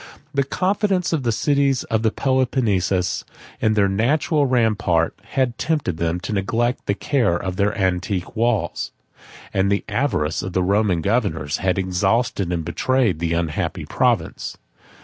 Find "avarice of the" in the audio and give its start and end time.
9.87-10.63